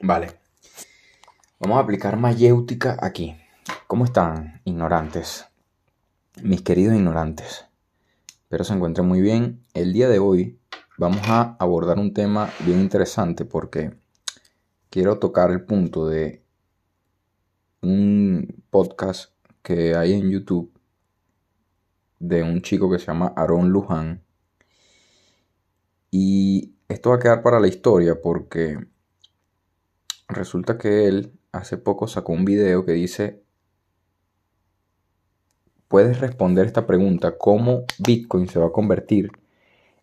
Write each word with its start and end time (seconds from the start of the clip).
Vale. 0.00 0.38
Vamos 1.58 1.78
a 1.78 1.80
aplicar 1.80 2.18
mayéutica 2.18 2.98
aquí. 3.00 3.34
¿Cómo 3.86 4.04
están, 4.04 4.60
ignorantes? 4.64 5.46
Mis 6.42 6.60
queridos 6.60 6.94
ignorantes. 6.94 7.64
Espero 8.42 8.64
se 8.64 8.74
encuentren 8.74 9.08
muy 9.08 9.22
bien. 9.22 9.64
El 9.72 9.94
día 9.94 10.10
de 10.10 10.18
hoy 10.18 10.60
vamos 10.98 11.22
a 11.28 11.56
abordar 11.58 11.98
un 11.98 12.12
tema 12.12 12.50
bien 12.60 12.80
interesante 12.80 13.46
porque 13.46 13.94
quiero 14.90 15.18
tocar 15.18 15.50
el 15.50 15.64
punto 15.64 16.06
de 16.06 16.44
un 17.80 18.62
podcast 18.68 19.32
que 19.62 19.96
hay 19.96 20.12
en 20.12 20.30
YouTube 20.30 20.78
de 22.18 22.42
un 22.42 22.60
chico 22.60 22.90
que 22.90 22.98
se 22.98 23.06
llama 23.06 23.32
Aaron 23.34 23.70
Luján. 23.70 24.22
Y 26.10 26.74
esto 26.86 27.10
va 27.10 27.16
a 27.16 27.18
quedar 27.18 27.42
para 27.42 27.60
la 27.60 27.68
historia 27.68 28.20
porque 28.20 28.78
resulta 30.28 30.78
que 30.78 31.06
él 31.06 31.32
hace 31.52 31.76
poco 31.76 32.06
sacó 32.08 32.32
un 32.32 32.44
video 32.44 32.84
que 32.84 32.92
dice, 32.92 33.42
puedes 35.88 36.20
responder 36.20 36.66
esta 36.66 36.86
pregunta, 36.86 37.38
¿cómo 37.38 37.84
Bitcoin 37.98 38.48
se 38.48 38.58
va 38.58 38.66
a 38.66 38.72
convertir 38.72 39.30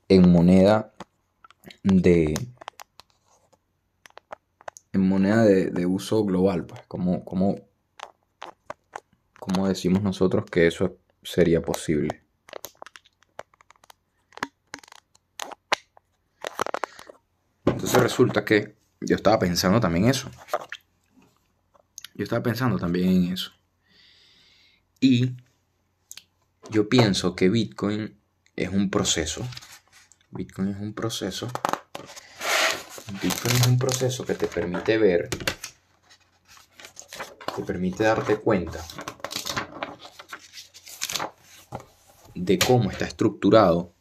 en 0.09 0.31
moneda 0.31 0.94
de... 1.84 2.34
En 4.91 5.09
moneda 5.09 5.44
de, 5.44 5.86
uso 5.88 6.23
global, 6.23 6.66
pues, 6.67 6.81
¿cómo, 6.88 7.26
cómo, 7.26 7.55
cómo 9.40 9.67
decimos 9.67 10.03
nosotros 10.03 10.45
que 10.45 10.67
eso 10.67 10.98
sería 11.23 11.64
posible? 11.64 12.22
Entonces 17.66 18.00
resulta 18.03 18.45
que 18.45 18.76
yo 19.05 19.16
estaba 19.16 19.39
pensando 19.39 19.80
también 19.80 20.05
eso. 20.05 20.30
Yo 22.16 22.23
estaba 22.23 22.44
pensando 22.44 22.78
también 22.78 23.09
en 23.09 23.33
eso. 23.33 23.52
Y 25.00 25.36
yo 26.69 26.88
pienso 26.88 27.36
que 27.36 27.50
Bitcoin 27.50 28.19
es 28.55 28.69
un 28.69 28.89
proceso. 28.89 29.47
Bitcoin 30.31 30.69
es 30.69 30.78
un 30.78 30.94
proceso. 30.94 31.50
Bitcoin 33.22 33.55
es 33.55 33.67
un 33.67 33.78
proceso 33.78 34.25
que 34.25 34.33
te 34.33 34.47
permite 34.47 34.97
ver, 34.97 35.30
te 37.56 37.63
permite 37.63 38.03
darte 38.03 38.38
cuenta 38.38 38.80
de 42.33 42.58
cómo 42.58 42.89
está 42.89 43.06
estructurado 43.06 43.94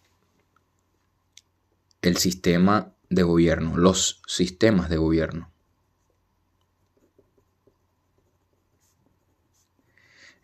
el 2.01 2.17
sistema 2.17 2.92
de 3.15 3.23
gobierno, 3.23 3.77
los 3.77 4.23
sistemas 4.27 4.89
de 4.89 4.97
gobierno. 4.97 5.53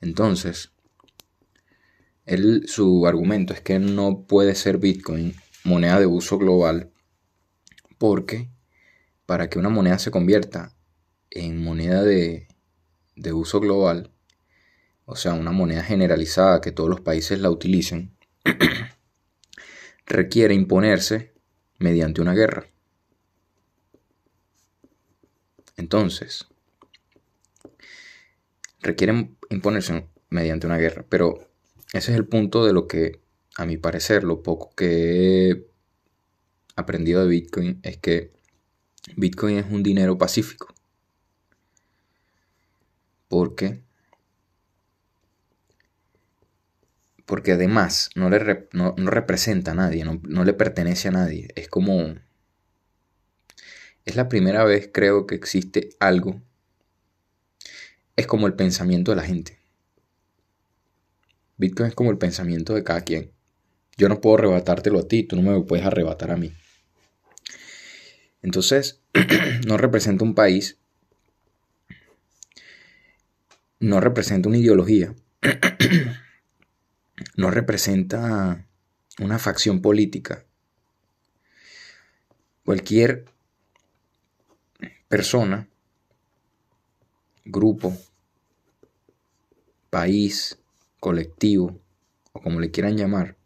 Entonces, 0.00 0.70
él, 2.24 2.64
su 2.68 3.06
argumento 3.06 3.52
es 3.52 3.60
que 3.60 3.78
no 3.78 4.26
puede 4.26 4.54
ser 4.54 4.78
Bitcoin 4.78 5.34
moneda 5.64 5.98
de 5.98 6.06
uso 6.06 6.38
global 6.38 6.92
porque 7.96 8.50
para 9.26 9.50
que 9.50 9.58
una 9.58 9.68
moneda 9.68 9.98
se 9.98 10.10
convierta 10.10 10.74
en 11.30 11.62
moneda 11.62 12.02
de, 12.02 12.48
de 13.16 13.32
uso 13.32 13.60
global, 13.60 14.12
o 15.04 15.16
sea, 15.16 15.34
una 15.34 15.52
moneda 15.52 15.82
generalizada 15.82 16.60
que 16.60 16.72
todos 16.72 16.88
los 16.88 17.00
países 17.00 17.40
la 17.40 17.50
utilicen, 17.50 18.16
requiere 20.06 20.54
imponerse 20.54 21.37
mediante 21.78 22.20
una 22.20 22.34
guerra. 22.34 22.66
Entonces, 25.76 26.46
requieren 28.80 29.36
imponerse 29.50 30.08
mediante 30.28 30.66
una 30.66 30.78
guerra, 30.78 31.06
pero 31.08 31.48
ese 31.92 32.12
es 32.12 32.18
el 32.18 32.26
punto 32.26 32.64
de 32.64 32.72
lo 32.72 32.86
que, 32.86 33.20
a 33.56 33.64
mi 33.64 33.76
parecer, 33.76 34.24
lo 34.24 34.42
poco 34.42 34.70
que 34.74 35.50
he 35.50 35.66
aprendido 36.76 37.22
de 37.22 37.28
Bitcoin 37.28 37.80
es 37.82 37.96
que 37.98 38.32
Bitcoin 39.16 39.58
es 39.58 39.66
un 39.70 39.82
dinero 39.82 40.18
pacífico. 40.18 40.74
Porque 43.28 43.82
porque 47.28 47.52
además 47.52 48.08
no, 48.14 48.30
le 48.30 48.68
no, 48.72 48.94
representa 48.96 49.72
a 49.72 49.74
nadie, 49.74 50.02
no, 50.02 50.18
no, 50.24 50.44
le 50.44 50.54
pertenece 50.54 51.08
a 51.08 51.10
nadie. 51.10 51.48
Es 51.56 51.68
como... 51.68 52.14
Es 54.06 54.16
la 54.16 54.30
primera 54.30 54.64
vez 54.64 54.88
creo 54.90 55.26
que 55.26 55.34
existe 55.34 55.90
algo. 56.00 56.40
Es 58.16 58.26
como 58.26 58.46
el 58.46 58.54
pensamiento 58.54 59.12
de 59.12 59.16
la 59.16 59.24
gente. 59.24 59.58
Bitcoin 61.58 61.90
es 61.90 61.94
como 61.94 62.10
el 62.10 62.16
pensamiento 62.16 62.74
de 62.74 62.82
cada 62.82 63.02
quien. 63.02 63.30
Yo 63.98 64.08
no 64.08 64.22
puedo 64.22 64.36
arrebatártelo 64.38 65.00
a 65.00 65.06
ti, 65.06 65.22
tú 65.22 65.36
no 65.36 65.42
me 65.42 65.60
puedes 65.64 65.84
arrebatar 65.84 66.30
a 66.30 66.38
mí. 66.38 66.54
Entonces, 68.40 69.02
no 69.66 69.76
representa 69.76 70.24
un 70.24 70.34
país, 70.34 70.78
no 73.80 74.00
representa 74.00 74.48
una 74.48 74.56
ideología, 74.56 75.14
no 77.38 77.52
representa 77.52 78.66
una 79.20 79.38
facción 79.38 79.80
política. 79.80 80.44
Cualquier 82.64 83.26
persona, 85.06 85.68
grupo, 87.44 87.96
país, 89.88 90.58
colectivo, 90.98 91.80
o 92.32 92.42
como 92.42 92.58
le 92.58 92.72
quieran 92.72 92.96
llamar, 92.96 93.36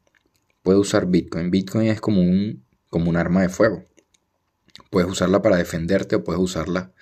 puede 0.62 0.78
usar 0.78 1.06
Bitcoin. 1.06 1.50
Bitcoin 1.50 1.88
es 1.88 2.00
como 2.00 2.22
un, 2.22 2.64
como 2.88 3.10
un 3.10 3.16
arma 3.18 3.42
de 3.42 3.50
fuego. 3.50 3.84
Puedes 4.88 5.10
usarla 5.10 5.42
para 5.42 5.58
defenderte 5.58 6.16
o 6.16 6.24
puedes 6.24 6.40
usarla 6.40 6.94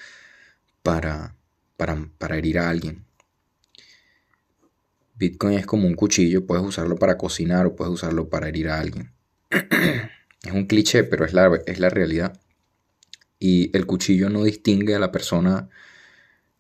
para, 0.82 1.36
para, 1.76 2.10
para 2.18 2.36
herir 2.36 2.58
a 2.58 2.68
alguien. 2.68 3.06
Bitcoin 5.20 5.58
es 5.58 5.66
como 5.66 5.86
un 5.86 5.97
cuchillo, 5.97 6.47
puedes 6.47 6.64
usarlo 6.64 6.97
para 6.97 7.19
cocinar 7.19 7.66
o 7.66 7.76
puedes 7.76 7.92
usarlo 7.92 8.31
para 8.31 8.48
herir 8.48 8.70
a 8.70 8.81
alguien. 8.81 9.12
es 9.50 10.53
un 10.53 10.64
cliché, 10.66 11.04
pero 11.04 11.26
es 11.26 11.34
la, 11.34 11.60
es 11.66 11.78
la 11.78 11.91
realidad. 11.91 12.41
Y 13.38 13.76
el 13.76 13.84
cuchillo 13.84 14.31
no 14.31 14.44
distingue 14.44 14.94
a 14.94 14.98
la 14.98 15.12
persona 15.12 15.69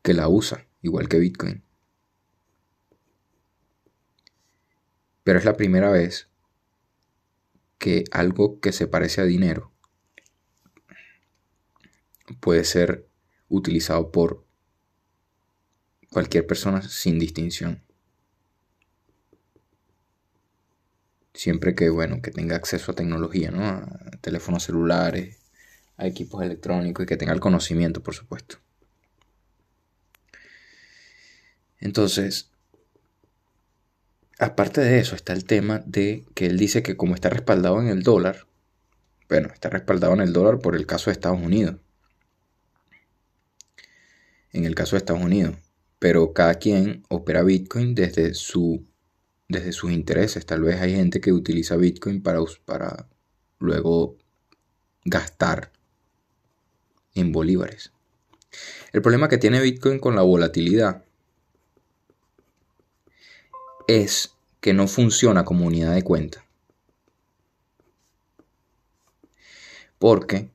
que 0.02 0.12
la 0.12 0.28
usa, 0.28 0.66
igual 0.82 1.08
que 1.08 1.18
Bitcoin. 1.18 1.64
Pero 5.24 5.38
es 5.38 5.46
la 5.46 5.56
primera 5.56 5.90
vez 5.90 6.28
que 7.78 8.04
algo 8.10 8.60
que 8.60 8.72
se 8.72 8.86
parece 8.86 9.22
a 9.22 9.24
dinero 9.24 9.72
puede 12.40 12.64
ser 12.64 13.08
utilizado 13.48 14.12
por 14.12 14.44
cualquier 16.10 16.46
persona 16.46 16.82
sin 16.82 17.18
distinción. 17.18 17.82
Siempre 21.34 21.74
que, 21.74 21.88
bueno, 21.90 22.20
que 22.22 22.30
tenga 22.30 22.56
acceso 22.56 22.92
a 22.92 22.94
tecnología, 22.94 23.50
¿no? 23.50 23.64
A 23.64 24.10
teléfonos 24.20 24.64
celulares, 24.64 25.38
a 25.96 26.06
equipos 26.06 26.42
electrónicos 26.42 27.04
y 27.04 27.06
que 27.06 27.16
tenga 27.16 27.32
el 27.32 27.40
conocimiento, 27.40 28.02
por 28.02 28.14
supuesto. 28.14 28.58
Entonces, 31.78 32.50
aparte 34.38 34.80
de 34.80 34.98
eso, 34.98 35.14
está 35.14 35.32
el 35.32 35.44
tema 35.44 35.82
de 35.86 36.24
que 36.34 36.46
él 36.46 36.58
dice 36.58 36.82
que 36.82 36.96
como 36.96 37.14
está 37.14 37.30
respaldado 37.30 37.80
en 37.80 37.88
el 37.88 38.02
dólar, 38.02 38.46
bueno, 39.28 39.48
está 39.52 39.70
respaldado 39.70 40.12
en 40.14 40.20
el 40.20 40.32
dólar 40.32 40.58
por 40.58 40.74
el 40.74 40.86
caso 40.86 41.10
de 41.10 41.12
Estados 41.12 41.40
Unidos. 41.40 41.76
En 44.52 44.64
el 44.64 44.74
caso 44.74 44.96
de 44.96 44.98
Estados 44.98 45.22
Unidos. 45.22 45.56
Pero 45.98 46.32
cada 46.32 46.54
quien 46.54 47.04
opera 47.08 47.42
Bitcoin 47.42 47.94
desde 47.94 48.34
su 48.34 48.89
desde 49.50 49.72
sus 49.72 49.90
intereses. 49.90 50.46
Tal 50.46 50.62
vez 50.62 50.80
hay 50.80 50.94
gente 50.94 51.20
que 51.20 51.32
utiliza 51.32 51.76
Bitcoin 51.76 52.22
para, 52.22 52.38
para 52.64 53.08
luego 53.58 54.16
gastar 55.04 55.72
en 57.14 57.32
bolívares. 57.32 57.92
El 58.92 59.02
problema 59.02 59.28
que 59.28 59.38
tiene 59.38 59.60
Bitcoin 59.60 59.98
con 59.98 60.14
la 60.14 60.22
volatilidad 60.22 61.04
es 63.88 64.34
que 64.60 64.72
no 64.72 64.86
funciona 64.86 65.44
como 65.44 65.66
unidad 65.66 65.94
de 65.94 66.02
cuenta. 66.02 66.44
Porque, 69.98 70.48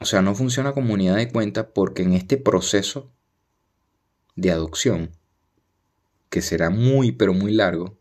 o 0.00 0.06
sea, 0.06 0.22
no 0.22 0.34
funciona 0.34 0.72
como 0.72 0.94
unidad 0.94 1.16
de 1.16 1.30
cuenta 1.30 1.68
porque 1.68 2.02
en 2.02 2.14
este 2.14 2.38
proceso 2.38 3.10
de 4.34 4.50
adopción 4.50 5.10
que 6.32 6.40
será 6.40 6.70
muy, 6.70 7.12
pero 7.12 7.34
muy 7.34 7.52
largo, 7.52 7.98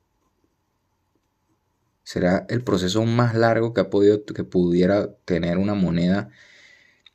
Será 2.04 2.45
el 2.50 2.63
proceso 2.63 3.06
más 3.06 3.36
largo 3.36 3.74
que, 3.74 3.81
ha 3.81 3.89
podido, 3.89 4.25
que 4.25 4.44
pudiera 4.44 5.13
tener 5.25 5.57
una 5.57 5.75
moneda 5.75 6.30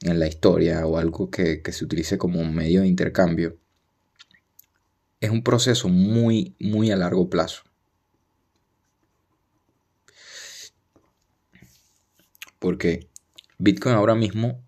en 0.03 0.19
la 0.21 0.27
historia 0.27 0.87
o 0.87 0.99
algo 0.99 1.31
que, 1.31 1.61
que 1.63 1.73
se 1.73 1.85
utilice 1.85 2.19
como 2.19 2.41
un 2.41 2.55
medio 2.55 2.83
de 2.83 2.89
intercambio. 2.89 3.59
Es 5.21 5.31
un 5.31 5.43
proceso 5.43 5.89
muy, 5.89 6.55
muy 6.61 6.91
a 6.91 6.97
largo 6.97 7.29
plazo. 7.29 7.63
Porque 12.59 13.11
Bitcoin 13.59 13.97
ahora 13.97 14.15
mismo, 14.15 14.65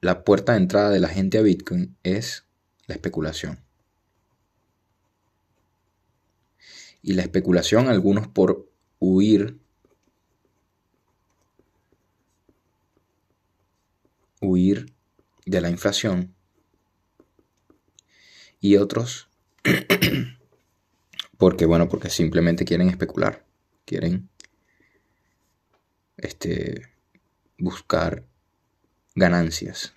la 0.00 0.24
puerta 0.24 0.52
de 0.52 0.58
entrada 0.58 0.90
de 0.90 1.00
la 1.00 1.08
gente 1.08 1.38
a 1.38 1.42
Bitcoin 1.42 1.96
es 2.02 2.44
la 2.86 2.94
especulación. 2.94 3.65
Y 7.06 7.12
la 7.12 7.22
especulación, 7.22 7.86
algunos 7.86 8.26
por 8.26 8.68
huir, 8.98 9.60
huir 14.40 14.92
de 15.44 15.60
la 15.60 15.70
inflación, 15.70 16.34
y 18.60 18.74
otros 18.74 19.28
porque, 21.38 21.64
bueno, 21.64 21.88
porque 21.88 22.10
simplemente 22.10 22.64
quieren 22.64 22.88
especular, 22.88 23.46
quieren 23.84 24.28
este, 26.16 26.88
buscar 27.56 28.26
ganancias. 29.14 29.94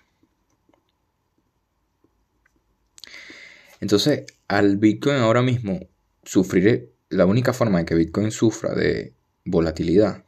Entonces, 3.80 4.26
al 4.46 4.76
Bitcoin 4.76 5.16
ahora 5.16 5.42
mismo 5.42 5.88
sufrir, 6.22 6.92
la 7.10 7.26
única 7.26 7.52
forma 7.52 7.78
de 7.78 7.84
que 7.84 7.96
Bitcoin 7.96 8.30
sufra 8.30 8.72
de 8.74 9.12
volatilidad 9.44 10.24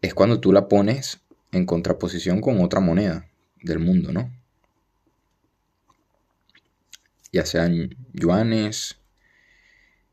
es 0.00 0.14
cuando 0.14 0.40
tú 0.40 0.52
la 0.52 0.68
pones 0.68 1.20
en 1.50 1.66
contraposición 1.66 2.40
con 2.40 2.60
otra 2.62 2.80
moneda 2.80 3.28
del 3.60 3.80
mundo, 3.80 4.12
¿no? 4.12 4.32
Ya 7.32 7.44
sean 7.44 7.96
yuanes, 8.12 8.98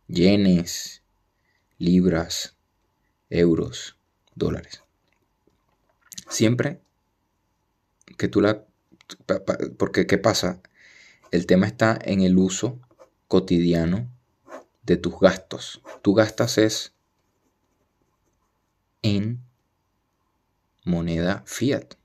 yenes, 0.08 1.04
libras, 1.78 2.56
euros, 3.30 3.98
dólares. 4.34 4.84
Siempre 6.28 6.82
que 8.18 8.28
tú 8.28 8.42
la... 8.42 8.66
Porque, 9.78 10.08
¿qué 10.08 10.18
pasa? 10.18 10.62
El 11.30 11.46
tema 11.46 11.68
está 11.68 12.00
en 12.04 12.22
el 12.22 12.38
uso 12.38 12.80
cotidiano 13.28 14.10
de 14.84 14.98
tus 14.98 15.20
gastos. 15.20 15.82
Tú 16.02 16.14
gastas 16.14 16.58
es 16.58 16.94
en 19.02 19.44
moneda 20.84 21.44
fiat. 21.46 21.96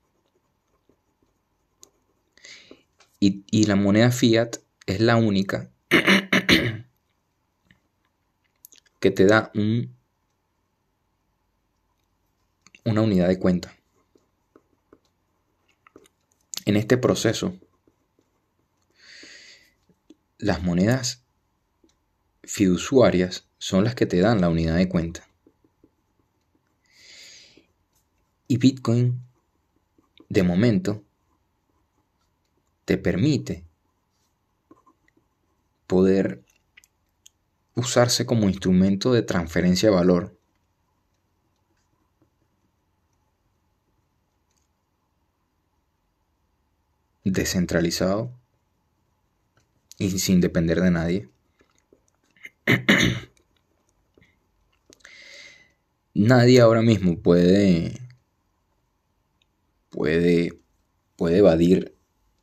Y, 3.18 3.44
y, 3.50 3.64
la 3.64 3.76
moneda 3.76 4.10
fiat 4.10 4.58
es 4.86 5.00
la 5.00 5.16
única 5.16 5.70
que 9.00 9.10
te 9.10 9.24
da 9.24 9.50
un, 9.54 9.96
una 12.84 13.00
unidad 13.00 13.28
de 13.28 13.38
cuenta. 13.38 13.74
En 16.66 16.76
este 16.76 16.98
proceso, 16.98 17.58
las 20.38 20.62
monedas 20.62 21.25
fiduciarias 22.46 23.46
son 23.58 23.84
las 23.84 23.94
que 23.94 24.06
te 24.06 24.20
dan 24.20 24.40
la 24.40 24.48
unidad 24.48 24.76
de 24.76 24.88
cuenta. 24.88 25.26
Y 28.48 28.58
Bitcoin, 28.58 29.20
de 30.28 30.42
momento, 30.42 31.02
te 32.84 32.96
permite 32.96 33.64
poder 35.86 36.44
usarse 37.74 38.24
como 38.24 38.48
instrumento 38.48 39.12
de 39.12 39.22
transferencia 39.22 39.90
de 39.90 39.94
valor. 39.94 40.36
descentralizado 47.28 48.30
y 49.98 50.18
sin 50.20 50.40
depender 50.40 50.80
de 50.80 50.90
nadie. 50.92 51.28
nadie 56.14 56.60
ahora 56.60 56.82
mismo 56.82 57.18
puede 57.18 58.00
puede 59.90 60.58
puede 61.16 61.38
evadir 61.38 61.96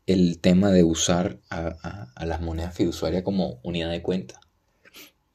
el 0.06 0.40
tema 0.40 0.72
de 0.72 0.84
usar 0.84 1.40
a, 1.50 2.26
las 2.26 2.42
monedas 2.42 2.76
fiduciarias 2.76 3.24
como 3.24 3.60
unidad 3.64 3.92
de 3.92 4.02
cuenta. 4.02 4.42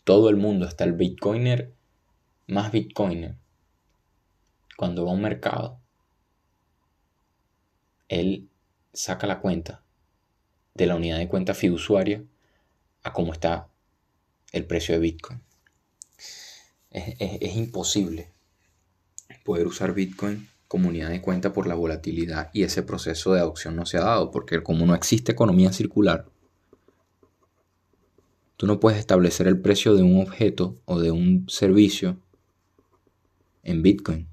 Todo 0.05 0.29
el 0.29 0.37
mundo, 0.37 0.67
hasta 0.67 0.85
el 0.85 0.93
bitcoiner 0.93 1.73
más 2.46 2.73
bitcoiner, 2.73 3.37
cuando 4.76 5.05
va 5.05 5.12
a 5.12 5.14
un 5.14 5.23
mercado, 5.23 5.81
él 8.08 8.49
saca 8.93 9.26
la 9.26 9.40
cuenta 9.40 9.82
de 10.75 10.87
la 10.87 10.96
unidad 10.96 11.19
de 11.19 11.29
cuenta 11.29 11.55
fiduciaria 11.55 12.25
a 13.02 13.12
cómo 13.12 13.32
está 13.32 13.69
el 14.52 14.64
precio 14.64 14.94
de 14.94 15.00
Bitcoin. 15.00 15.40
Es, 16.90 17.56
imposible 17.56 18.32
poder 19.44 19.66
usar 19.66 19.94
Bitcoin 19.94 20.48
como 20.68 20.88
unidad 20.88 21.10
de 21.10 21.20
cuenta 21.20 21.52
por 21.52 21.66
la 21.66 21.74
volatilidad 21.74 22.50
y 22.52 22.62
ese 22.62 22.82
proceso 22.82 23.32
de 23.32 23.40
adopción 23.40 23.76
no 23.76 23.86
se 23.86 23.98
ha 23.98 24.02
dado 24.02 24.30
porque 24.30 24.62
como 24.62 24.86
no 24.86 24.94
existe 24.94 25.32
economía 25.32 25.72
circular, 25.72 26.26
Tú 28.58 28.66
no 28.66 28.80
puedes 28.80 28.98
establecer 28.98 29.46
el 29.46 29.60
precio 29.60 29.94
de 29.94 30.02
un 30.02 30.20
objeto 30.20 30.80
o 30.84 30.98
de 30.98 31.12
un 31.12 31.46
servicio 31.48 32.18
en 33.62 33.82
Bitcoin. 33.82 34.28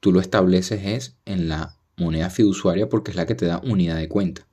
Tú 0.00 0.10
lo 0.10 0.20
estableces 0.20 0.84
es 0.84 1.16
en 1.24 1.48
la 1.48 1.78
moneda 1.96 2.30
fiduciaria 2.30 2.88
porque 2.88 3.12
es 3.12 3.16
la 3.16 3.26
que 3.26 3.36
te 3.36 3.46
da 3.46 3.60
unidad 3.62 3.96
de 3.96 4.08
cuenta. 4.08 4.48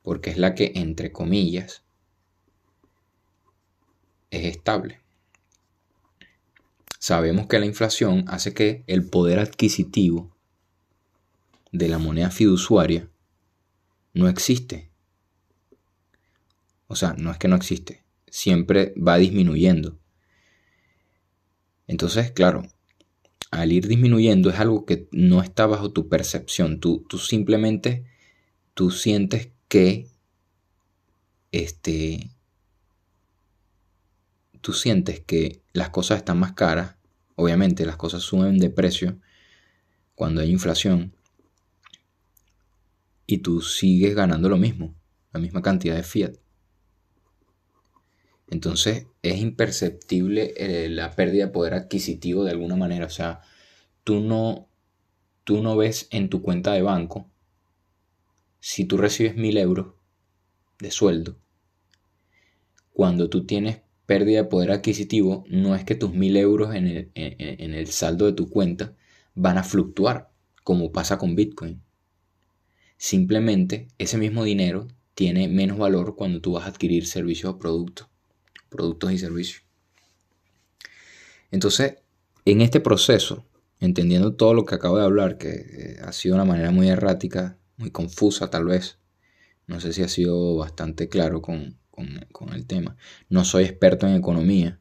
Porque 0.00 0.30
es 0.30 0.38
la 0.38 0.54
que, 0.54 0.70
entre 0.76 1.10
comillas, 1.10 1.82
es 4.36 4.56
estable. 4.56 5.00
Sabemos 6.98 7.46
que 7.46 7.58
la 7.58 7.66
inflación 7.66 8.24
hace 8.28 8.54
que 8.54 8.82
el 8.86 9.08
poder 9.08 9.38
adquisitivo 9.38 10.34
de 11.70 11.88
la 11.88 11.98
moneda 11.98 12.30
fiduciaria 12.30 13.10
no 14.14 14.28
existe. 14.28 14.90
O 16.86 16.96
sea, 16.96 17.14
no 17.18 17.30
es 17.30 17.38
que 17.38 17.48
no 17.48 17.56
existe, 17.56 18.04
siempre 18.28 18.94
va 18.96 19.18
disminuyendo. 19.18 19.98
Entonces, 21.86 22.30
claro, 22.30 22.62
al 23.50 23.72
ir 23.72 23.86
disminuyendo 23.86 24.50
es 24.50 24.58
algo 24.58 24.84
que 24.84 25.08
no 25.12 25.42
está 25.42 25.66
bajo 25.66 25.92
tu 25.92 26.08
percepción. 26.08 26.80
Tú, 26.80 27.04
tú 27.08 27.18
simplemente, 27.18 28.04
tú 28.74 28.90
sientes 28.90 29.50
que, 29.68 30.08
este, 31.52 32.30
tú 34.64 34.72
sientes 34.72 35.20
que 35.20 35.60
las 35.74 35.90
cosas 35.90 36.16
están 36.16 36.38
más 36.40 36.52
caras. 36.52 36.96
Obviamente 37.36 37.84
las 37.84 37.96
cosas 37.96 38.22
suben 38.22 38.56
de 38.56 38.70
precio 38.70 39.18
cuando 40.14 40.40
hay 40.40 40.50
inflación. 40.50 41.14
Y 43.26 43.38
tú 43.38 43.60
sigues 43.60 44.14
ganando 44.14 44.48
lo 44.48 44.56
mismo, 44.56 44.94
la 45.34 45.40
misma 45.40 45.60
cantidad 45.60 45.94
de 45.94 46.02
fiat. 46.02 46.36
Entonces 48.48 49.06
es 49.20 49.38
imperceptible 49.38 50.54
eh, 50.56 50.88
la 50.88 51.14
pérdida 51.14 51.44
de 51.44 51.52
poder 51.52 51.74
adquisitivo 51.74 52.42
de 52.42 52.52
alguna 52.52 52.76
manera. 52.76 53.04
O 53.04 53.10
sea, 53.10 53.42
tú 54.02 54.20
no, 54.20 54.70
tú 55.44 55.62
no 55.62 55.76
ves 55.76 56.08
en 56.10 56.30
tu 56.30 56.40
cuenta 56.40 56.72
de 56.72 56.80
banco, 56.80 57.30
si 58.60 58.86
tú 58.86 58.96
recibes 58.96 59.36
mil 59.36 59.58
euros 59.58 59.88
de 60.78 60.90
sueldo, 60.90 61.36
cuando 62.94 63.28
tú 63.28 63.44
tienes 63.44 63.83
pérdida 64.06 64.42
de 64.42 64.48
poder 64.48 64.70
adquisitivo, 64.70 65.44
no 65.48 65.74
es 65.74 65.84
que 65.84 65.94
tus 65.94 66.12
mil 66.12 66.36
euros 66.36 66.74
en 66.74 66.86
el, 66.86 67.10
en 67.14 67.74
el 67.74 67.86
saldo 67.88 68.26
de 68.26 68.32
tu 68.32 68.48
cuenta 68.48 68.94
van 69.34 69.58
a 69.58 69.64
fluctuar, 69.64 70.30
como 70.62 70.92
pasa 70.92 71.18
con 71.18 71.34
Bitcoin. 71.34 71.82
Simplemente 72.96 73.88
ese 73.98 74.18
mismo 74.18 74.44
dinero 74.44 74.88
tiene 75.14 75.48
menos 75.48 75.78
valor 75.78 76.16
cuando 76.16 76.40
tú 76.40 76.52
vas 76.52 76.64
a 76.64 76.68
adquirir 76.68 77.06
servicios 77.06 77.52
o 77.52 77.58
productos 77.58 78.08
productos 78.74 79.12
y 79.12 79.18
servicios. 79.18 79.62
Entonces, 81.50 81.98
en 82.44 82.60
este 82.60 82.80
proceso, 82.80 83.46
entendiendo 83.78 84.34
todo 84.34 84.52
lo 84.52 84.64
que 84.64 84.74
acabo 84.74 84.98
de 84.98 85.04
hablar, 85.04 85.38
que 85.38 85.50
eh, 85.50 85.96
ha 86.02 86.12
sido 86.12 86.34
de 86.34 86.42
una 86.42 86.50
manera 86.50 86.72
muy 86.72 86.88
errática, 86.88 87.56
muy 87.76 87.90
confusa 87.90 88.50
tal 88.50 88.64
vez, 88.64 88.98
no 89.66 89.80
sé 89.80 89.92
si 89.92 90.02
ha 90.02 90.08
sido 90.08 90.56
bastante 90.56 91.08
claro 91.08 91.40
con, 91.40 91.78
el 92.54 92.66
tema. 92.66 92.96
No 93.28 93.44
soy 93.44 93.64
experto 93.64 94.06
en 94.06 94.14
economía, 94.14 94.80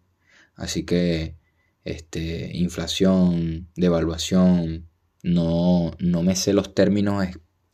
así 0.56 0.84
que 0.84 1.38
este, 1.84 2.52
inflación, 2.58 3.70
devaluación. 3.76 4.90
No, 5.24 5.96
no 6.00 6.24
me 6.24 6.36
sé 6.36 6.54
los 6.54 6.74
términos 6.76 7.26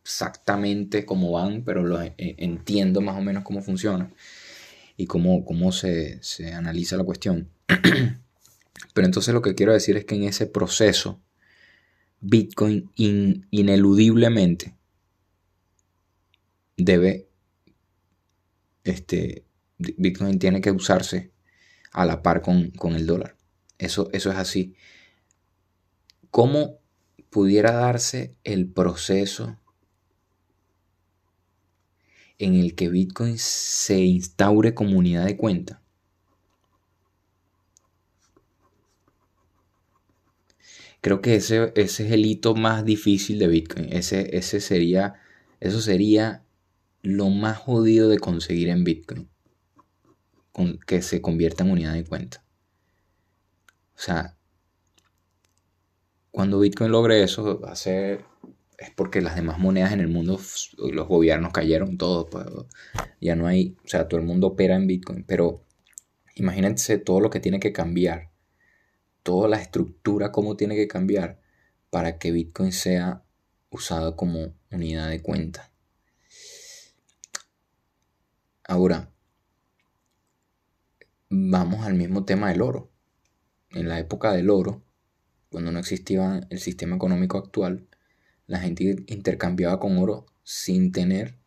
exactamente 0.04 1.06
cómo 1.06 1.32
van, 1.32 1.64
pero 1.64 1.84
lo, 1.84 2.02
e, 2.02 2.14
entiendo 2.18 3.02
más 3.02 3.18
o 3.18 3.22
menos 3.22 3.44
cómo 3.44 3.62
funciona 3.62 4.12
y 4.98 5.06
cómo, 5.08 5.46
cómo 5.46 5.72
se, 5.72 6.20
analiza 6.54 6.98
la 6.98 7.04
cuestión. 7.04 7.50
pero 8.94 9.06
entonces 9.06 9.34
lo 9.34 9.42
que 9.42 9.56
quiero 9.56 9.74
decir 9.74 9.98
es 9.98 10.06
que 10.06 10.16
en 10.16 10.24
ese 10.24 10.46
proceso, 10.46 11.22
Bitcoin 12.22 12.92
ineludiblemente 12.98 14.76
debe, 16.76 17.29
este, 18.84 19.46
Bitcoin 19.78 20.40
tiene 20.40 20.62
que 20.62 20.72
usarse 20.72 21.32
a 21.92 22.06
la 22.06 22.22
par 22.22 22.42
con, 22.42 22.72
el 22.96 23.06
dólar. 23.06 23.36
Eso, 23.78 24.10
eso 24.14 24.32
es 24.32 24.38
así. 24.38 24.76
¿Cómo 26.32 26.80
pudiera 27.30 27.72
darse 27.72 28.36
el 28.44 28.68
proceso 28.68 29.58
en 32.38 32.56
el 32.56 32.76
que 32.76 32.90
Bitcoin 32.90 33.38
se 33.38 34.00
instaure 34.00 34.74
como 34.74 34.98
unidad 34.98 35.26
de 35.26 35.38
cuenta? 35.38 35.82
Creo 41.02 41.22
que 41.22 41.36
ese, 41.36 41.72
ese 41.76 42.06
es 42.06 42.12
el 42.12 42.26
hito 42.26 42.56
más 42.56 42.84
difícil 42.84 43.40
de 43.40 43.48
Bitcoin. 43.48 43.88
Ese, 43.94 44.36
ese 44.38 44.60
sería, 44.60 45.16
eso 45.62 45.80
sería 45.80 46.44
lo 47.02 47.30
más 47.30 47.58
jodido 47.58 48.10
de 48.10 48.20
conseguir 48.20 48.70
en 48.70 48.84
Bitcoin. 48.84 49.30
que 50.86 51.02
se 51.02 51.22
convierta 51.22 51.64
en 51.64 51.72
unidad 51.72 51.94
de 51.94 52.04
cuenta. 52.04 52.44
O 53.96 54.02
sea, 54.02 54.38
cuando 56.32 56.60
Bitcoin 56.60 56.92
logre 56.92 57.24
eso, 57.24 57.62
es 58.80 58.92
porque 58.96 59.22
las 59.22 59.36
demás 59.36 59.60
monedas 59.60 59.92
en 59.94 60.00
el 60.00 60.08
mundo, 60.08 60.40
los 60.78 61.08
gobiernos 61.08 61.54
cayeron 61.54 61.98
todos. 61.98 62.28
Pues, 62.30 62.46
ya 63.20 63.36
no 63.36 63.48
hay, 63.48 63.78
o 63.84 63.88
sea, 63.88 64.08
todo 64.08 64.20
el 64.20 64.26
mundo 64.26 64.48
opera 64.48 64.76
en 64.76 64.88
Bitcoin. 64.88 65.24
Pero 65.26 65.64
imagínense 66.36 66.98
todo 66.98 67.20
lo 67.20 67.30
que 67.30 67.40
tiene 67.40 67.60
que 67.60 67.74
cambiar. 67.74 68.32
Toda 69.24 69.50
la 69.50 69.62
estructura, 69.62 70.32
cómo 70.32 70.56
tiene 70.56 70.76
que 70.76 70.88
cambiar 70.88 71.40
para 71.90 72.18
que 72.18 72.32
Bitcoin 72.32 72.72
sea 72.72 73.24
usado 73.70 74.16
como 74.16 74.54
unidad 74.72 75.10
de 75.10 75.22
cuenta. 75.22 75.69
Ahora, 78.70 79.10
vamos 81.28 81.88
al 81.88 81.96
mismo 81.96 82.24
tema 82.24 82.50
del 82.50 82.62
oro. 82.62 82.92
En 83.72 83.90
la 83.90 83.98
época 83.98 84.32
del 84.34 84.52
oro, 84.52 84.84
cuando 85.50 85.72
no 85.72 85.80
existía 85.80 86.42
el 86.52 86.60
sistema 86.60 86.96
económico 86.96 87.40
actual, 87.40 87.88
la 88.46 88.60
gente 88.60 88.98
intercambiaba 89.08 89.80
con 89.80 89.98
oro 89.98 90.28
sin 90.44 90.92
tener 90.92 91.40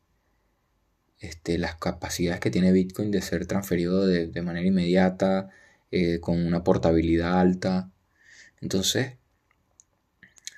este, 1.20 1.58
las 1.58 1.76
capacidades 1.76 2.40
que 2.40 2.50
tiene 2.50 2.72
Bitcoin 2.72 3.12
de 3.12 3.22
ser 3.22 3.46
transferido 3.46 4.04
de, 4.04 4.42
manera 4.42 4.66
inmediata, 4.66 5.48
eh, 5.92 6.18
con 6.18 6.44
una 6.44 6.64
portabilidad 6.64 7.38
alta. 7.38 7.92
Entonces, 8.60 9.14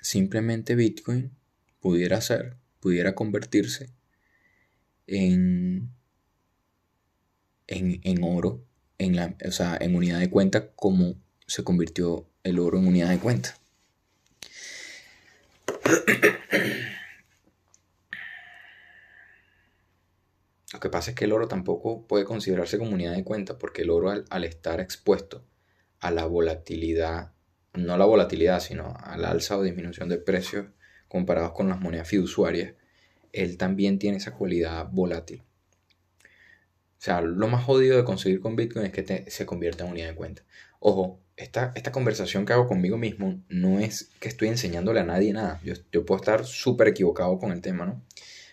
simplemente 0.01 0.73
Bitcoin 0.73 1.29
pudiera 1.79 2.19
ser, 2.21 2.57
pudiera 2.79 3.13
convertirse 3.13 3.91
en 5.05 5.91
en, 7.67 8.23
oro, 8.23 8.63
en 8.97 9.15
la, 9.15 9.35
o 9.45 9.51
sea, 9.51 9.77
en 9.79 9.95
unidad 9.95 10.19
de 10.19 10.29
cuenta, 10.29 10.71
como 10.71 11.15
se 11.47 11.63
convirtió 11.63 12.27
el 12.43 12.59
oro 12.59 12.77
en 12.77 12.87
unidad 12.87 13.09
de 13.09 13.19
cuenta. 13.19 13.57
Lo 20.73 20.79
que 20.79 20.89
pasa 20.89 21.11
es 21.11 21.15
que 21.15 21.25
el 21.25 21.31
oro 21.31 21.47
tampoco 21.47 22.05
puede 22.05 22.25
considerarse 22.25 22.77
como 22.77 22.91
unidad 22.91 23.15
de 23.15 23.23
cuenta, 23.23 23.57
porque 23.57 23.83
el 23.83 23.89
oro 23.89 24.11
al, 24.29 24.43
estar 24.43 24.81
expuesto 24.81 25.45
a 25.99 26.11
la 26.11 26.25
volatilidad, 26.25 27.31
no 27.73 27.97
la 27.97 28.05
volatilidad, 28.05 28.59
sino 28.59 28.93
a 28.97 29.15
la 29.17 29.31
alza 29.31 29.57
o 29.57 29.63
disminución 29.63 30.09
de 30.09 30.17
precios 30.17 30.67
comparados 31.07 31.53
con 31.53 31.69
las 31.69 31.79
monedas 31.79 32.09
fiduciarias, 32.09 32.73
él 33.31 33.57
también 33.57 33.99
tiene 33.99 34.17
esa 34.17 34.33
cualidad 34.33 34.87
volátil. 34.91 35.43
Sea, 37.05 37.21
lo 37.21 37.47
más 37.47 37.63
jodido 37.63 37.97
de 37.97 38.03
conseguir 38.03 38.39
con 38.39 38.55
Bitcoin 38.55 38.87
es 38.87 38.91
que 38.91 39.29
se 39.29 39.45
convierta 39.45 39.83
en 39.83 39.91
unidad 39.91 40.07
de 40.07 40.15
cuenta. 40.15 40.41
Ojo, 40.79 41.21
esta, 41.37 41.71
esta 41.75 41.91
conversación 41.91 42.47
que 42.47 42.53
hago 42.53 42.67
conmigo 42.67 42.97
mismo 42.97 43.43
no 43.47 43.79
es 43.79 44.09
que 44.19 44.27
estoy 44.27 44.47
enseñándole 44.47 45.01
a 45.01 45.03
nadie 45.03 45.31
nada. 45.31 45.61
Yo, 45.63 45.75
yo 45.91 46.03
puedo 46.03 46.19
estar 46.19 46.47
súper 46.47 46.87
equivocado 46.87 47.37
con 47.37 47.51
el 47.51 47.61
tema, 47.61 47.85
¿no? 47.85 48.03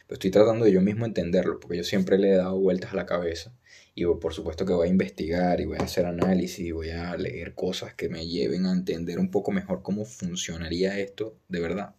Pero 0.06 0.16
estoy 0.16 0.30
tratando 0.30 0.66
de 0.66 0.73
yo 0.73 0.82
mismo 0.82 1.06
entenderlo, 1.06 1.61
porque 1.61 1.78
yo 1.78 1.82
siempre 1.82 2.18
le 2.18 2.32
he 2.32 2.37
dado 2.37 2.61
vueltas 2.61 2.92
a 2.92 2.97
la 2.97 3.06
cabeza. 3.06 3.54
Y 3.94 4.04
por 4.04 4.35
supuesto 4.35 4.66
que 4.66 4.75
voy 4.75 4.88
a 4.88 4.90
investigar 4.90 5.59
y 5.62 5.64
voy 5.64 5.78
a 5.80 5.85
hacer 5.85 6.04
análisis 6.04 6.59
y 6.59 6.73
voy 6.73 6.90
a 6.90 7.16
leer 7.16 7.54
cosas 7.54 7.94
que 7.94 8.11
me 8.11 8.26
lleven 8.26 8.66
a 8.66 8.73
entender 8.73 9.18
un 9.18 9.30
poco 9.30 9.50
mejor 9.50 9.80
cómo 9.80 10.04
funcionaría 10.04 10.99
esto 10.99 11.38
de 11.49 11.61
verdad. 11.61 11.94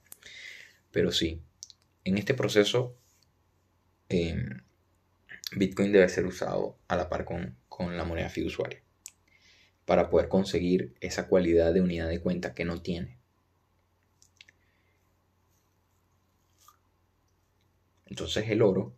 Pero 0.91 1.11
sí, 1.11 1.41
en 2.03 2.19
este 2.19 2.35
proceso 2.35 2.95
em, 4.09 4.61
Bitcoin 5.55 5.91
debe 5.91 6.09
ser 6.09 6.25
usado 6.25 6.79
a 6.87 6.95
la 6.95 7.09
par 7.09 7.25
con, 7.25 7.57
la 7.97 8.05
moneda 8.05 8.29
fiduciaria 8.29 8.81
para 9.85 10.09
poder 10.09 10.29
conseguir 10.29 10.95
esa 11.01 11.27
cualidad 11.27 11.73
de 11.73 11.81
unidad 11.81 12.07
de 12.07 12.21
cuenta 12.21 12.53
que 12.53 12.65
no 12.65 12.81
tiene. 12.81 13.19
Entonces 18.05 18.49
el 18.49 18.61
oro, 18.61 18.95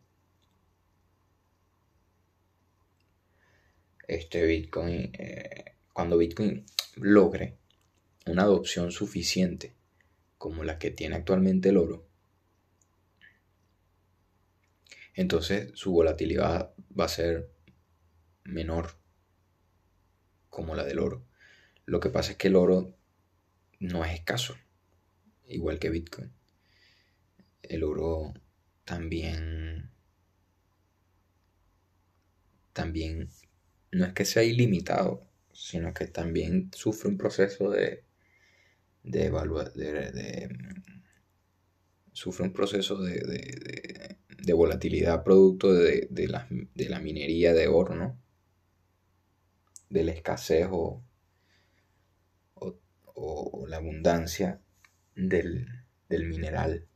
este 4.08 4.46
Bitcoin, 4.46 5.12
eh, 5.14 5.76
cuando 5.94 6.18
Bitcoin 6.18 6.66
logre 6.98 7.58
una 8.28 8.44
adopción 8.44 8.92
suficiente 8.92 9.74
como 10.38 10.64
la 10.64 10.78
que 10.78 10.92
tiene 10.92 11.16
actualmente 11.16 11.70
el 11.70 11.78
oro, 11.78 12.08
entonces 15.16 15.72
su 15.74 15.92
volatilidad 15.92 16.74
va 16.98 17.06
a 17.06 17.10
ser 17.10 17.50
menor 18.44 19.00
como 20.50 20.76
la 20.76 20.84
del 20.84 21.00
oro. 21.00 21.26
Lo 21.86 22.00
que 22.00 22.10
pasa 22.10 22.32
es 22.32 22.38
que 22.38 22.50
el 22.50 22.56
oro 22.56 22.96
no 23.80 24.06
es 24.06 24.14
escaso, 24.14 24.56
igual 25.48 25.80
que 25.80 25.90
Bitcoin. 25.90 26.32
El 27.62 27.84
oro 27.84 28.34
también 28.84 29.92
también 32.74 33.30
no 33.92 34.06
es 34.06 34.14
que 34.14 34.26
sea 34.26 34.44
ilimitado, 34.44 35.28
sino 35.54 35.94
que 35.94 36.08
también 36.08 36.70
sufre 36.74 37.10
un 37.10 37.18
proceso 37.18 37.70
de 37.70 38.06
de, 39.06 39.30
de, 39.30 40.50
sufre 42.12 42.46
un 42.46 42.54
proceso 42.54 43.02
de, 43.02 43.20
de 43.20 44.18
volatilidad 44.54 45.24
producto 45.24 45.74
de, 45.74 46.10
la, 46.28 47.00
minería 47.00 47.54
de 47.54 47.68
oro, 47.68 47.96
¿no? 47.96 48.20
De 49.90 50.04
la 50.04 50.12
escasez 50.12 50.68
o, 50.72 51.04
la 53.68 53.78
abundancia 53.78 54.62
del, 55.16 55.68
mineral. 56.10 56.88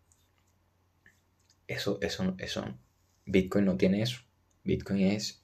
Eso, 1.67 1.99
eso, 2.01 2.35
eso, 2.37 2.77
Bitcoin 3.25 3.65
no 3.65 3.77
tiene 3.77 4.01
eso. 4.01 4.21
Bitcoin 4.63 5.01
es 5.01 5.43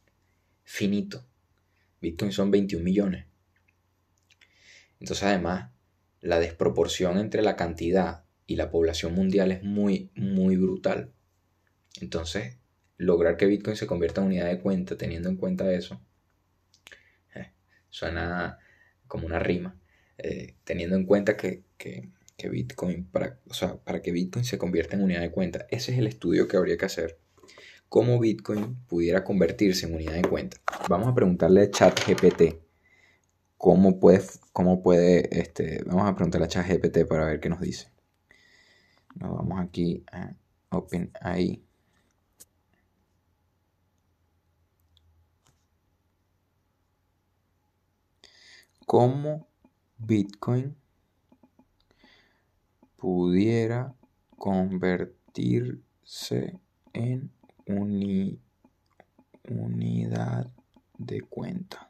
finito. 0.63 1.25
Bitcoin 2.01 2.31
son 2.31 2.51
21 2.51 2.83
millones. 2.83 3.25
Entonces 4.99 5.23
además, 5.23 5.71
la 6.21 6.39
desproporción 6.39 7.17
entre 7.17 7.41
la 7.41 7.55
cantidad 7.55 8.25
y 8.47 8.55
la 8.55 8.69
población 8.69 9.13
mundial 9.13 9.51
es 9.51 9.63
muy, 9.63 10.11
muy 10.15 10.55
brutal. 10.55 11.14
Entonces, 12.01 12.57
lograr 12.97 13.37
que 13.37 13.45
Bitcoin 13.45 13.75
se 13.75 13.87
convierta 13.87 14.21
en 14.21 14.27
unidad 14.27 14.47
de 14.47 14.59
cuenta 14.59 14.97
teniendo 14.97 15.29
en 15.29 15.37
cuenta 15.37 15.71
eso, 15.71 16.01
eh, 17.35 17.51
suena 17.89 18.59
como 19.07 19.25
una 19.25 19.39
rima. 19.39 19.79
Eh, 20.17 20.55
teniendo 20.63 20.95
en 20.95 21.05
cuenta 21.05 21.35
que, 21.35 21.63
Bitcoin, 22.49 23.05
para, 23.05 23.39
o 23.49 23.53
sea, 23.53 23.77
para 23.77 24.01
que 24.01 24.11
Bitcoin 24.11 24.45
se 24.45 24.57
convierta 24.57 24.95
en 24.95 25.03
unidad 25.03 25.21
de 25.21 25.31
cuenta, 25.31 25.65
ese 25.69 25.93
es 25.93 25.97
el 25.97 26.07
estudio 26.07 26.47
que 26.47 26.57
habría 26.57 26.77
que 26.77 26.85
hacer. 26.85 27.19
Cómo 27.89 28.19
Bitcoin 28.19 28.77
pudiera 28.87 29.23
convertirse 29.23 29.85
en 29.85 29.95
unidad 29.95 30.13
de 30.13 30.27
cuenta. 30.27 30.57
Vamos 30.89 31.07
a 31.07 31.15
preguntarle 31.15 31.61
a 31.63 31.71
ChatGPT 31.71 32.65
cómo 33.57 33.99
puede, 33.99 34.21
cómo 34.53 34.81
puede, 34.81 35.39
este, 35.39 35.83
vamos 35.85 36.07
a 36.09 36.15
preguntarle 36.15 36.45
a 36.45 36.49
ChatGPT 36.49 37.05
para 37.07 37.25
ver 37.25 37.39
qué 37.39 37.49
nos 37.49 37.61
dice. 37.61 37.89
Nos 39.15 39.35
vamos 39.35 39.59
aquí 39.59 40.03
a 40.11 40.35
OpenAI. 40.69 41.63
Cómo 48.85 49.47
Bitcoin 49.97 50.75
pudiera 52.95 53.93
convertirse 54.37 56.59
en 56.93 57.31
unidad 59.47 60.51
de 60.97 61.21
cuenta. 61.21 61.89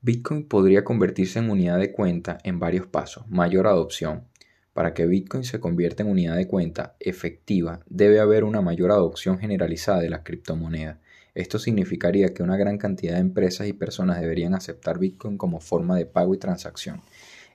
Bitcoin 0.00 0.48
podría 0.48 0.82
convertirse 0.82 1.38
en 1.38 1.50
unidad 1.50 1.78
de 1.78 1.92
cuenta 1.92 2.38
en 2.42 2.58
varios 2.58 2.86
pasos. 2.86 3.28
Mayor 3.28 3.68
adopción. 3.68 4.26
Para 4.72 4.94
que 4.94 5.06
Bitcoin 5.06 5.44
se 5.44 5.60
convierta 5.60 6.02
en 6.02 6.10
unidad 6.10 6.36
de 6.36 6.48
cuenta 6.48 6.96
efectiva, 6.98 7.80
debe 7.86 8.18
haber 8.18 8.42
una 8.42 8.62
mayor 8.62 8.90
adopción 8.90 9.38
generalizada 9.38 10.00
de 10.00 10.10
la 10.10 10.24
criptomoneda. 10.24 11.00
Esto 11.34 11.58
significaría 11.58 12.34
que 12.34 12.42
una 12.42 12.56
gran 12.56 12.76
cantidad 12.78 13.14
de 13.14 13.20
empresas 13.20 13.66
y 13.66 13.72
personas 13.72 14.20
deberían 14.20 14.54
aceptar 14.54 14.98
Bitcoin 14.98 15.38
como 15.38 15.60
forma 15.60 15.96
de 15.96 16.06
pago 16.06 16.34
y 16.34 16.38
transacción. 16.38 17.00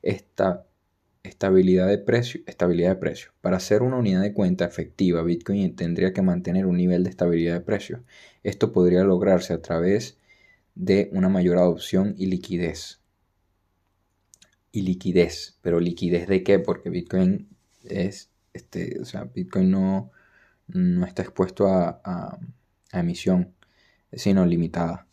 Esta 0.01 0.65
estabilidad 1.23 1.87
de 1.87 1.99
precio, 1.99 2.41
estabilidad 2.47 2.89
de 2.89 2.95
precio. 2.95 3.31
Para 3.41 3.59
ser 3.59 3.83
una 3.83 3.97
unidad 3.97 4.21
de 4.21 4.33
cuenta 4.33 4.65
efectiva, 4.65 5.21
Bitcoin 5.23 5.75
tendría 5.75 6.13
que 6.13 6.21
mantener 6.21 6.65
un 6.65 6.77
nivel 6.77 7.03
de 7.03 7.09
estabilidad 7.11 7.53
de 7.53 7.61
precio. 7.61 8.03
Esto 8.43 8.71
podría 8.71 9.03
lograrse 9.03 9.53
a 9.53 9.61
través 9.61 10.17
de 10.75 11.09
una 11.13 11.29
mayor 11.29 11.57
adopción 11.57 12.15
y 12.17 12.27
liquidez. 12.27 13.01
Y 14.71 14.81
liquidez, 14.81 15.57
pero 15.61 15.79
liquidez 15.79 16.27
de 16.27 16.43
qué? 16.43 16.59
Porque 16.59 16.89
Bitcoin 16.89 17.49
es, 17.83 18.31
este, 18.53 18.99
o 19.01 19.05
sea, 19.05 19.25
Bitcoin 19.25 19.71
no, 19.71 20.11
no 20.67 21.05
está 21.05 21.23
expuesto 21.23 21.67
a, 21.67 22.01
a 22.03 22.99
emisión, 22.99 23.53
sino 24.13 24.45
limitada. 24.45 25.07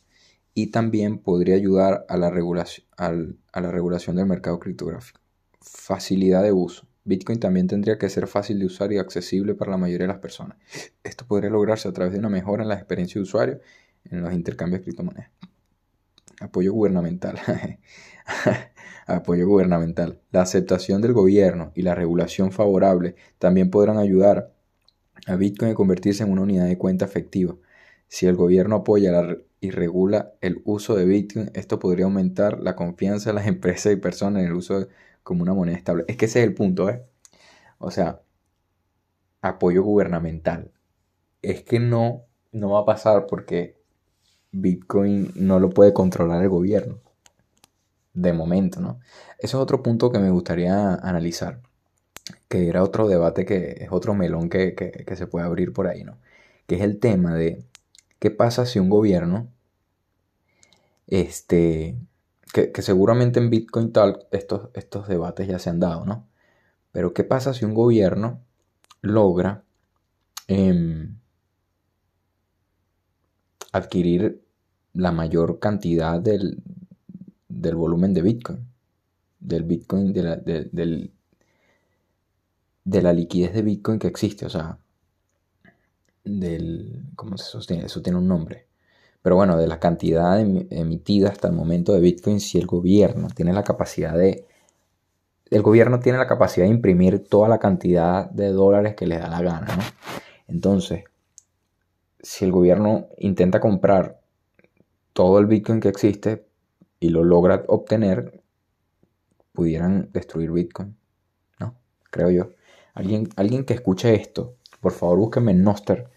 Y 0.55 0.69
también 0.69 1.19
podría 1.19 1.57
ayudar 1.57 2.07
a 2.09 2.17
la, 2.17 2.31
regulación, 2.31 2.87
a 2.97 3.61
la 3.61 3.71
regulación 3.71 4.17
del 4.17 4.27
mercado 4.27 4.59
criptográfico. 4.61 5.21
Facilidad 5.61 6.43
de 6.43 6.53
uso. 6.53 6.87
Bitcoin 7.05 7.39
también 7.39 7.67
tendría 7.67 7.99
que 7.99 8.09
ser 8.09 8.27
fácil 8.27 8.59
de 8.59 8.67
usar 8.67 8.93
y 8.93 8.99
accesible 8.99 9.55
para 9.55 9.73
la 9.73 9.77
mayoría 9.77 10.07
de 10.07 10.13
las 10.13 10.23
personas. 10.23 10.57
Esto 11.03 11.27
podría 11.27 11.51
lograrse 11.51 11.87
a 11.89 11.93
través 11.93 12.15
de 12.15 12.19
una 12.19 12.31
mejora 12.31 12.63
en 12.63 12.69
la 12.69 12.77
experiencia 12.77 13.19
de 13.19 13.23
usuario 13.23 13.61
en 14.05 14.23
los 14.23 14.33
intercambios 14.33 14.81
de 14.81 14.85
criptomonedas. 14.85 15.31
Apoyo 16.41 16.73
gubernamental. 16.73 17.39
Apoyo 19.07 19.47
gubernamental. 19.47 20.21
La 20.31 20.43
aceptación 20.43 21.03
del 21.03 21.13
gobierno 21.13 21.73
y 21.75 21.83
la 21.83 21.95
regulación 21.95 22.53
favorable 22.53 23.17
también 23.39 23.71
podrán 23.71 23.99
ayudar 23.99 24.53
a 25.27 25.37
Bitcoin 25.37 25.73
a 25.73 25.75
convertirse 25.75 26.23
en 26.25 26.33
una 26.33 26.43
unidad 26.43 26.67
de 26.67 26.79
cuenta 26.79 27.05
efectiva. 27.05 27.55
Si 28.15 28.27
el 28.27 28.37
gobierno 28.37 28.77
apoya 28.77 29.11
y 29.59 29.73
regula 29.73 30.35
el 30.41 30.63
uso 30.65 30.95
de 30.95 31.05
Bitcoin, 31.05 31.51
esto 31.53 31.81
podría 31.81 32.05
aumentar 32.05 32.61
la 32.61 32.77
confianza 32.77 33.31
de 33.31 33.35
las 33.35 33.47
empresas 33.49 33.93
y 33.93 33.97
personas 33.97 34.45
en 34.45 34.51
el 34.51 34.55
uso 34.55 34.87
como 35.25 35.43
una 35.43 35.53
moneda 35.53 35.77
estable. 35.77 36.05
Es 36.07 36.17
que 36.17 36.27
ese 36.27 36.39
es 36.39 36.47
el 36.47 36.55
punto, 36.55 36.89
¿eh? 36.89 37.03
O 37.79 37.91
sea, 37.91 38.21
apoyo 39.43 39.83
gubernamental. 39.83 40.71
Es 41.43 41.65
que 41.65 41.81
no, 41.81 42.23
no 42.53 42.71
va 42.71 42.83
a 42.83 42.85
pasar 42.85 43.27
porque 43.27 43.81
Bitcoin 44.53 45.33
no 45.35 45.59
lo 45.59 45.71
puede 45.71 45.93
controlar 45.93 46.41
el 46.41 46.51
gobierno. 46.51 47.01
De 48.13 48.33
momento, 48.33 48.81
¿no? 48.81 49.01
Eso 49.41 49.59
es 49.59 49.63
otro 49.63 49.83
punto 49.83 50.13
que 50.13 50.21
me 50.21 50.31
gustaría 50.31 50.95
analizar. 50.95 51.63
Que 52.47 52.69
era 52.69 52.85
otro 52.85 53.09
debate 53.09 53.45
que 53.45 53.73
es 53.81 53.89
otro 53.91 54.15
melón 54.15 54.51
que, 54.51 54.77
que 54.77 55.17
se 55.17 55.27
puede 55.27 55.47
abrir 55.47 55.73
por 55.73 55.89
ahí, 55.89 56.05
¿no? 56.05 56.19
Que 56.69 56.77
es 56.77 56.83
el 56.83 57.01
tema 57.01 57.35
de 57.35 57.65
qué 58.25 58.31
pasa 58.31 58.65
si 58.65 58.79
un 58.79 58.89
gobierno, 58.89 59.53
este, 61.07 61.99
que, 62.55 62.73
seguramente 62.81 63.39
en 63.39 63.51
Bitcoin 63.51 63.93
tal, 63.93 64.27
estos, 64.31 64.71
estos 64.73 65.09
debates 65.09 65.47
ya 65.47 65.59
se 65.59 65.69
han 65.69 65.79
dado, 65.79 66.07
¿no? 66.07 66.27
Pero 66.91 67.13
qué 67.13 67.23
pasa 67.23 67.53
si 67.53 67.67
un 67.67 67.75
gobierno 67.75 68.41
logra 69.03 69.63
em, 70.49 71.19
adquirir 73.73 74.43
la 74.95 75.13
mayor 75.13 75.59
cantidad 75.59 76.19
del, 76.19 76.63
volumen 77.51 78.15
de 78.15 78.23
Bitcoin, 78.23 78.67
del 79.39 79.65
Bitcoin, 79.65 80.15
de 80.15 80.23
la, 80.23 80.37
de 80.37 81.11
la 83.03 83.13
liquidez 83.13 83.53
de 83.53 83.61
Bitcoin 83.61 83.99
que 83.99 84.09
existe, 84.09 84.47
o 84.47 84.49
sea, 84.51 84.79
del, 86.25 87.05
¿cómo 87.17 87.37
se 87.37 87.45
sostiene? 87.45 87.85
Eso 87.85 88.03
tiene 88.03 88.19
un 88.19 88.29
nombre. 88.29 88.67
Pero 89.23 89.37
bueno, 89.37 89.57
de 89.57 89.67
la 89.67 89.79
cantidad 89.79 90.41
em, 90.41 90.67
emitida 90.71 91.29
hasta 91.29 91.49
el 91.49 91.55
momento 91.55 91.93
de 91.93 92.01
Bitcoin, 92.01 92.41
si 92.41 92.59
el 92.59 92.67
gobierno 92.67 93.29
tiene 93.35 93.53
la 93.53 93.63
capacidad 93.65 94.15
de... 94.17 94.47
El 95.51 95.63
gobierno 95.63 96.01
tiene 96.01 96.19
la 96.19 96.27
capacidad 96.27 96.67
de 96.67 96.73
imprimir 96.73 97.27
toda 97.29 97.49
la 97.49 97.59
cantidad 97.59 98.29
de 98.31 98.49
dólares 98.49 98.95
que 98.97 99.07
le 99.07 99.19
da 99.19 99.29
la 99.29 99.43
gana, 99.43 99.77
¿no? 99.77 99.83
Entonces, 100.49 101.05
si 102.21 102.45
el 102.45 102.53
gobierno 102.53 103.07
intenta 103.19 103.61
comprar 103.61 104.21
todo 105.13 105.39
el 105.39 105.47
Bitcoin 105.47 105.81
que 105.81 105.89
existe 105.89 106.47
y 106.99 107.11
lo 107.11 107.23
logra 107.23 107.65
obtener, 107.69 108.43
pudieran 109.53 110.11
destruir 110.13 110.51
Bitcoin, 110.51 110.97
¿no? 111.61 111.77
Creo 112.11 112.31
yo. 112.31 112.51
Alguien, 112.95 113.29
alguien 113.37 113.65
que 113.65 113.75
escuche 113.75 114.15
esto, 114.15 114.57
por 114.81 114.93
favor 114.93 115.19
búsqueme 115.19 115.53
en 115.53 115.63
Noster 115.63 116.14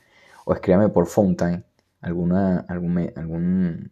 o 0.48 0.54
escríbame 0.54 0.88
por 0.88 1.08
Fountain 1.08 1.66
alguna, 2.00 2.60
algún, 2.70 3.92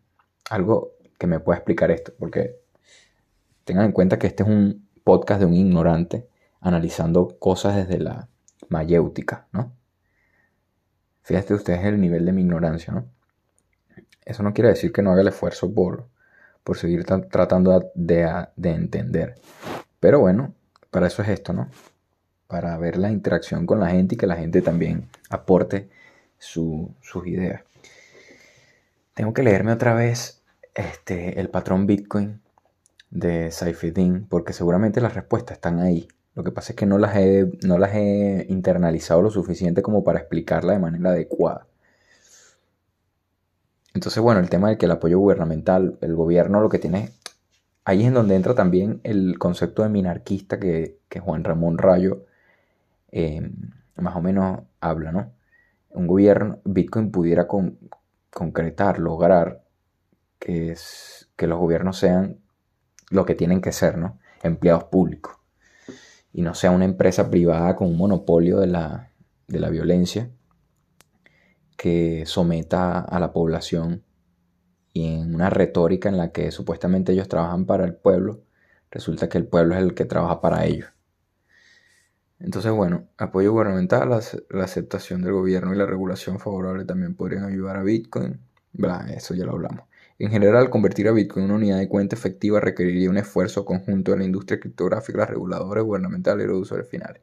algo 0.49 0.93
que 1.19 1.27
me 1.27 1.41
pueda 1.41 1.57
explicar 1.57 1.91
esto, 1.91 2.13
porque 2.17 2.61
tengan 3.65 3.87
en 3.87 3.91
cuenta 3.91 4.17
que 4.17 4.27
este 4.27 4.43
es 4.43 4.49
un 4.49 4.87
podcast 5.03 5.41
de 5.41 5.47
un 5.47 5.53
ignorante 5.53 6.29
analizando 6.61 7.37
cosas 7.39 7.75
desde 7.75 7.99
la 7.99 8.29
mayéutica, 8.69 9.47
¿no? 9.51 9.73
Fíjate 11.23 11.55
ustedes 11.55 11.83
el 11.83 11.99
nivel 11.99 12.25
de 12.25 12.31
mi 12.31 12.43
ignorancia, 12.43 12.93
¿no? 12.93 13.05
Eso 14.23 14.41
no 14.41 14.53
quiere 14.53 14.69
decir 14.69 14.93
que 14.93 15.01
no 15.01 15.11
haga 15.11 15.23
el 15.23 15.27
esfuerzo 15.27 15.73
por, 15.73 16.07
por 16.63 16.77
seguir 16.77 17.03
tratando 17.03 17.91
de, 17.95 18.45
de 18.55 18.69
entender. 18.71 19.35
Pero 19.99 20.21
bueno, 20.21 20.55
para 20.89 21.07
eso 21.07 21.21
es 21.21 21.27
esto, 21.27 21.51
¿no? 21.51 21.69
Para 22.47 22.77
ver 22.77 22.95
la 22.95 23.11
interacción 23.11 23.65
con 23.65 23.81
la 23.81 23.89
gente 23.89 24.15
y 24.15 24.17
que 24.17 24.25
la 24.25 24.37
gente 24.37 24.61
también 24.61 25.09
aporte 25.29 25.89
sus 26.45 27.27
ideas. 27.27 27.63
Tengo 29.13 29.33
que 29.33 29.43
leerme 29.43 29.71
otra 29.71 29.93
vez 29.93 30.43
este, 30.73 31.39
el 31.39 31.49
patrón 31.49 31.87
Bitcoin 31.87 32.41
de 33.09 33.51
Saifedean 33.51 34.25
porque 34.29 34.53
seguramente 34.53 35.01
las 35.01 35.15
respuestas 35.15 35.57
están 35.57 35.79
ahí. 35.79 36.07
Lo 36.35 36.43
que 36.43 36.51
pasa 36.51 36.73
es 36.73 36.75
que 36.75 36.85
no 36.85 36.97
las, 36.97 37.15
he, 37.15 37.49
no 37.63 37.77
las 37.77 37.95
he 37.95 38.45
internalizado 38.49 39.21
lo 39.21 39.29
suficiente 39.29 39.81
como 39.81 40.03
para 40.03 40.19
explicarla 40.19 40.73
de 40.73 40.79
manera 40.79 41.11
adecuada. 41.11 41.65
Entonces, 43.93 44.21
bueno, 44.21 44.41
el 44.41 44.49
tema 44.49 44.67
de 44.67 44.77
que 44.77 44.85
el 44.85 44.91
apoyo 44.91 45.17
gubernamental, 45.17 45.97
el 46.01 46.15
gobierno 46.15 46.59
lo 46.59 46.67
que 46.67 46.79
tiene, 46.79 47.11
ahí 47.85 48.01
es 48.01 48.07
en 48.07 48.13
donde 48.13 48.35
entra 48.35 48.53
también 48.53 48.99
el 49.03 49.39
concepto 49.39 49.83
de 49.83 49.89
minarquista 49.89 50.59
que, 50.59 50.99
Juan 51.21 51.45
Ramón 51.45 51.77
Rayo 51.77 52.25
eh, 53.13 53.49
más 53.95 54.17
o 54.17 54.21
menos 54.21 54.63
habla, 54.81 55.13
¿no? 55.13 55.31
Un 55.95 56.07
gobierno, 56.07 56.59
Bitcoin 56.65 57.11
pudiera 57.11 57.47
concretar, 58.29 58.99
lograr 58.99 59.63
que, 60.39 60.75
los 61.39 61.59
gobiernos 61.59 61.97
sean 61.97 62.39
lo 63.09 63.25
que 63.25 63.35
tienen 63.35 63.61
que 63.61 63.71
ser, 63.71 63.97
¿no? 63.97 64.19
Empleados 64.43 64.85
públicos. 64.85 65.35
Y 66.31 66.41
no 66.41 66.53
sea 66.53 66.71
una 66.71 66.85
empresa 66.85 67.29
privada 67.29 67.75
con 67.75 67.87
un 67.87 67.97
monopolio 67.97 68.59
de 68.59 68.67
la 68.67 69.69
violencia 69.69 70.29
que 71.77 72.25
someta 72.25 72.99
a 72.99 73.19
la 73.19 73.31
población 73.31 74.03
y 74.93 75.07
en 75.07 75.35
una 75.35 75.49
retórica 75.49 76.09
en 76.09 76.17
la 76.17 76.31
que 76.31 76.51
supuestamente 76.51 77.11
ellos 77.11 77.27
trabajan 77.27 77.65
para 77.65 77.83
el 77.83 77.95
pueblo, 77.95 78.43
resulta 78.89 79.27
que 79.27 79.37
el 79.37 79.45
pueblo 79.45 79.75
es 79.75 79.81
el 79.81 79.93
que 79.93 80.05
trabaja 80.05 80.39
para 80.39 80.65
ellos. 80.65 80.94
Entonces, 82.39 82.71
bueno, 82.71 83.07
apoyo 83.17 83.51
gubernamental, 83.51 84.09
la, 84.09 84.63
aceptación 84.63 85.21
del 85.21 85.33
gobierno 85.33 85.73
y 85.73 85.77
la 85.77 85.85
regulación 85.85 86.39
favorable 86.39 86.85
también 86.85 87.15
podrían 87.15 87.45
ayudar 87.45 87.77
a 87.77 87.83
Bitcoin. 87.83 88.39
Bla, 88.73 89.07
eso 89.15 89.33
ya 89.33 89.45
lo 89.45 89.53
hablamos. 89.53 89.85
En 90.19 90.31
general, 90.31 90.69
convertir 90.69 91.07
a 91.07 91.11
Bitcoin 91.11 91.45
en 91.45 91.51
una 91.51 91.59
unidad 91.59 91.79
de 91.79 91.89
cuenta 91.89 92.15
efectiva 92.15 92.59
requeriría 92.59 93.09
un 93.09 93.17
esfuerzo 93.17 93.65
conjunto 93.65 94.11
de 94.11 94.19
la 94.19 94.25
industria 94.25 94.59
criptográfica, 94.59 95.19
los 95.19 95.29
reguladores 95.29 95.83
gubernamentales 95.83 96.45
y 96.45 96.47
los 96.49 96.61
usuarios 96.61 96.89
finales. 96.89 97.21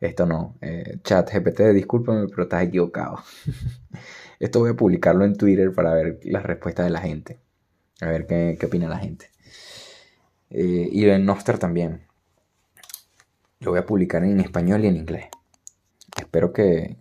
Esto 0.00 0.26
no. 0.26 0.56
Eh, 0.60 0.98
chat 1.02 1.32
GPT, 1.32 1.72
discúlpame, 1.72 2.26
pero 2.28 2.44
estás 2.44 2.64
equivocado. 2.64 3.18
Esto 4.40 4.60
voy 4.60 4.70
a 4.70 4.74
publicarlo 4.74 5.24
en 5.24 5.36
Twitter 5.36 5.72
para 5.72 5.94
ver 5.94 6.20
las 6.24 6.42
respuestas 6.44 6.86
de 6.86 6.90
la 6.90 7.00
gente. 7.00 7.38
A 8.00 8.06
ver 8.06 8.26
qué, 8.26 8.58
opina 8.66 8.88
la 8.88 8.98
gente. 8.98 9.30
Eh, 10.50 10.88
y 10.92 11.08
en 11.08 11.24
Nostr 11.24 11.58
también. 11.58 12.05
Lo 13.60 13.70
voy 13.70 13.80
a 13.80 13.86
publicar 13.86 14.22
en 14.24 14.40
español 14.40 14.84
y 14.84 14.88
en 14.88 14.96
inglés. 14.96 15.26
Espero 16.16 16.52
que, 16.52 16.96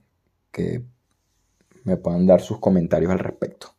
me 1.83 1.97
puedan 1.97 2.25
dar 2.25 2.41
sus 2.41 2.59
comentarios 2.59 3.11
al 3.11 3.19
respecto. 3.19 3.75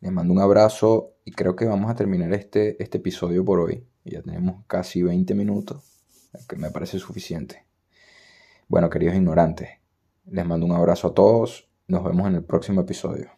Les 0.00 0.12
mando 0.12 0.32
un 0.32 0.40
abrazo 0.40 1.14
y 1.24 1.32
creo 1.32 1.56
que 1.56 1.64
vamos 1.64 1.90
a 1.90 1.94
terminar 1.94 2.32
este, 2.34 2.82
este 2.82 2.98
episodio 2.98 3.44
por 3.44 3.60
hoy. 3.60 3.86
Ya 4.04 4.22
tenemos 4.22 4.64
casi 4.66 5.02
20 5.02 5.34
minutos, 5.34 5.82
que 6.48 6.56
me 6.56 6.70
parece 6.70 6.98
suficiente. 6.98 7.64
Bueno, 8.68 8.90
queridos 8.90 9.14
ignorantes, 9.14 9.68
les 10.26 10.44
mando 10.44 10.66
un 10.66 10.72
abrazo 10.72 11.08
a 11.08 11.14
todos. 11.14 11.68
Nos 11.88 12.04
vemos 12.04 12.26
en 12.26 12.34
el 12.34 12.44
próximo 12.44 12.82
episodio. 12.82 13.30